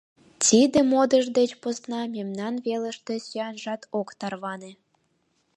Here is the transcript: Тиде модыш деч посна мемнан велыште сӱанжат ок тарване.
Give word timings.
Тиде 0.43 0.79
модыш 0.91 1.25
деч 1.37 1.51
посна 1.61 2.01
мемнан 2.15 2.55
велыште 2.65 3.13
сӱанжат 3.25 3.81
ок 3.99 4.09
тарване. 4.19 4.71